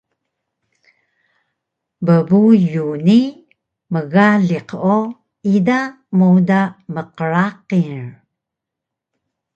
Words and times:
bbuyu 2.05 2.87
ni 3.05 3.19
mgaliq 3.93 4.69
o 4.93 4.97
ida 5.55 5.79
mowda 6.17 6.59
mqraqil 6.93 7.91